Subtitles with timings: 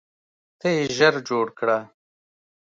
[0.59, 1.77] ته یې ژر جوړ کړه.